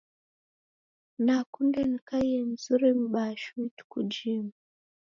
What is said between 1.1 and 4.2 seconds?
Nakunde nikaiye mzuri m'baa shuu ituku